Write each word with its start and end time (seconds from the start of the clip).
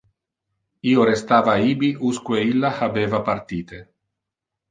Io 0.93 1.03
restava 1.09 1.53
ibi 1.73 1.91
usque 2.11 2.41
ille 2.53 2.73
habeva 2.79 3.23
partite. 3.31 3.83